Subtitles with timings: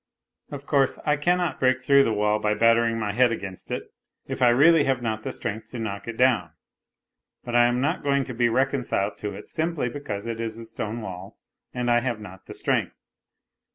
[0.49, 3.93] Of course I cannot break through the wall by battering my head against it
[4.25, 6.49] if I reaDy hare not the strength to knock it down,
[7.43, 10.65] but I am not going to be reconciled to it simply because it is a
[10.65, 11.37] stone wall
[11.71, 12.95] and I have not the strength.